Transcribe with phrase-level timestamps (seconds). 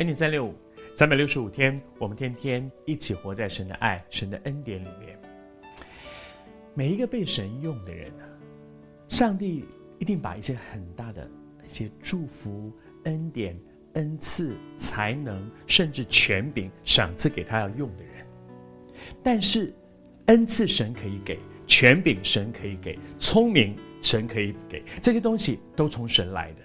[0.00, 0.54] 恩典三六五，
[0.94, 5.14] 三百六十五天，我们天天一起活在神的爱、神的恩典里面。
[6.72, 8.24] 每一个被神用的人啊，
[9.08, 9.62] 上帝
[9.98, 11.30] 一定把一些很大的
[11.66, 12.72] 一些祝福、
[13.04, 13.54] 恩典、
[13.92, 18.26] 恩赐、才能，甚至权柄赏赐给他要用的人。
[19.22, 19.70] 但是，
[20.28, 26.60] 恩赐神可以给，权柄神可以给，聪明神可以给，这些东西都从神来的。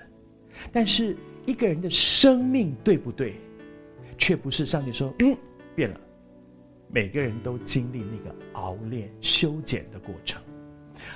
[0.71, 3.35] 但是，一个人的生命对不对，
[4.17, 5.37] 却不是上帝说，嗯，
[5.75, 5.99] 变了。
[6.87, 10.41] 每个人都经历那个熬炼、修剪的过程，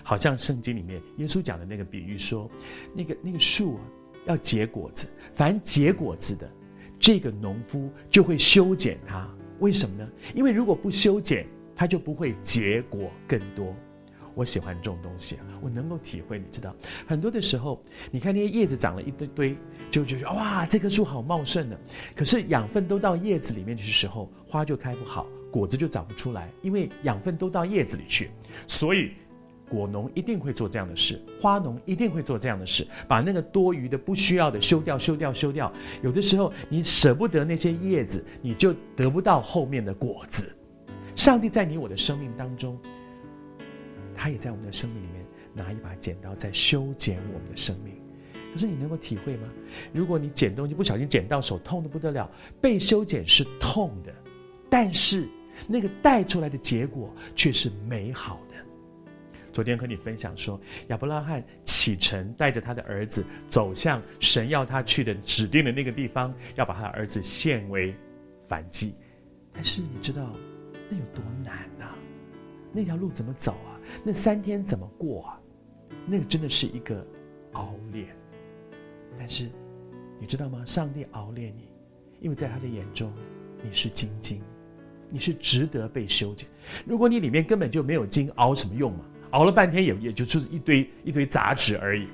[0.04, 2.50] 好像圣经里面耶稣讲的那个比喻说，
[2.94, 3.82] 那个那个树啊，
[4.26, 6.52] 要结果子，凡结果子的，
[7.00, 9.30] 这个农夫就会修剪它。
[9.60, 10.10] 为什么呢？
[10.34, 13.74] 因为如果不修剪，它就不会结果更多。
[14.40, 16.40] 我喜欢这种东西，我能够体会。
[16.40, 16.74] 你知道，
[17.06, 19.58] 很多的时候，你看那些叶子长了一堆堆，
[19.92, 21.78] 就觉得哇，这棵树好茂盛呢。
[22.16, 25.28] 可是养分都到叶子里面去的时候，花就开不好。
[25.52, 28.32] 果子就长不出来，因为养分都到叶子里去，
[28.66, 29.12] 所以
[29.68, 35.70] 果农一定会做这样的事，花农一定会做这样的事，把那个多余的、不需要的修掉、修掉、修掉。
[36.02, 40.50] 有的时候你舍不得那些叶子，你就得不到后面的果子。
[41.14, 42.80] 上帝在你我的生命当中，
[44.20, 47.96] 他也在我们的生命里面拿一把剪刀在修剪我们的生命。
[48.52, 49.48] 可是你能够体会吗？
[49.94, 52.30] 如果你剪东西不小心剪到手，痛的不得了。
[52.60, 54.14] 被修剪是痛的，
[54.70, 55.28] 但是。
[55.68, 58.56] 那个带出来的结果却是美好的。
[59.52, 67.94] 昨天和你分享说，亚伯拉罕启程带着他的儿子走向神要他去的指定的那个地方，要把他的儿子献为
[68.48, 68.96] 燔祭。
[69.52, 70.34] 但是你知道
[70.90, 71.94] 那有多难啊？
[72.72, 73.76] 那条路怎么走啊？
[74.04, 75.40] 那三天怎么过啊？
[76.06, 77.06] 那个真的是一个
[77.54, 78.08] 熬炼。
[79.18, 79.50] 但是
[80.20, 80.64] 你知道吗？
[80.66, 81.68] 上帝熬炼你，
[82.20, 83.12] 因为在他的眼中
[83.64, 84.42] 你是精金。
[85.12, 86.48] 你是值得被修剪。
[86.86, 89.00] 如果你里面根本就没有金，熬什么用嘛？
[89.32, 92.08] 熬了半天也也就就是一堆一堆杂质而已。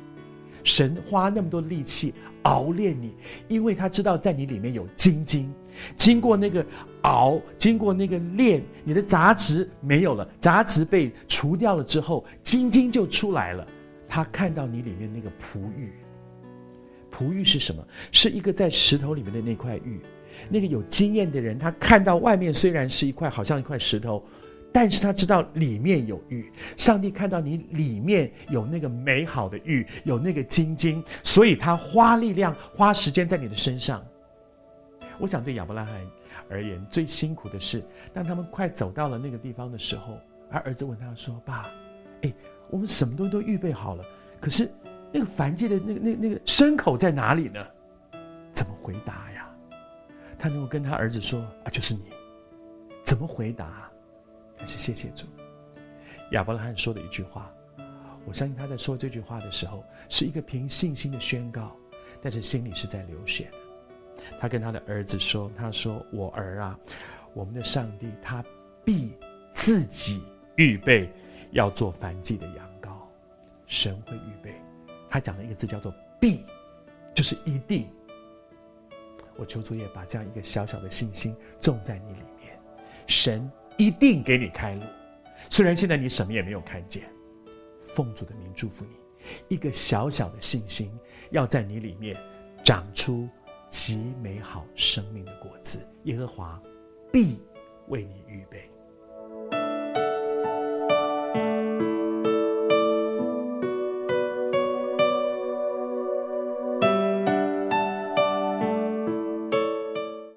[0.64, 3.14] 神花那么多力气熬炼你，
[3.50, 5.54] 因为他知道在你里面有精金。
[5.98, 6.66] 经过那个
[7.02, 11.12] 熬，经过那个炼，你的杂质没有了，杂质被
[11.46, 13.68] 除掉了之后，晶晶就出来了。
[14.08, 15.94] 他看到你里面那个璞玉，
[17.12, 17.88] 璞玉是什么？
[18.12, 20.02] 是一个在石头里面的那块玉。
[20.50, 24.26] 那个有经验的人，他看到外面虽然是一块好像一块石头，
[24.74, 26.52] 但是他知道里面有玉。
[26.76, 34.04] 上帝看到你里面有那个美好的玉，有那个晶晶，所以他花力量、花时间在你的身上。
[35.20, 36.02] 我想对亚伯拉罕
[36.50, 37.84] 而言，最辛苦的是，
[38.16, 40.18] 当他们快走到了那个地方的时候，
[40.50, 41.70] 而儿子问他说：“爸，
[42.22, 42.34] 哎，
[42.70, 44.06] 我们什么东西都预备好了，
[44.40, 44.72] 可是
[45.12, 47.66] 那个凡界的那个那那个牲口在哪里呢？
[48.54, 49.50] 怎么回答呀？”
[50.38, 52.12] 他能够跟他儿子说：“啊，就是你。”
[53.06, 53.90] 怎么回答？
[54.58, 55.26] 还是谢谢主。
[56.32, 57.54] 亚伯拉罕说的一句话，
[58.26, 61.76] 我相信他在说这句话的时候，是一个凭信心的宣告，
[62.20, 64.32] 但是心里是在流血的。
[64.40, 66.80] 他跟他的儿子说：“他说，我儿啊，
[67.36, 68.44] 我们的上帝他
[68.84, 69.14] 必
[69.54, 70.24] 自己
[70.56, 71.10] 预备
[71.52, 72.92] 要做燔祭的羊羔，
[73.68, 74.54] 神会预备。”
[75.10, 76.46] 他讲了一个字叫做“必”，
[77.14, 77.88] 就是一定。
[79.38, 82.58] 我求主也把这样一个小小的信心种在你里面，
[83.08, 84.84] 神一定给你开路。
[85.50, 87.04] 虽然现在你什么也没有看见，
[87.84, 90.90] 奉主的名祝福你，一个小小的信心
[91.32, 92.18] 要在你里面
[92.64, 93.28] 长出
[93.70, 95.80] 极美好生命的果子。
[96.04, 96.62] 耶和华
[97.12, 97.40] 必
[97.88, 98.70] 为你预备。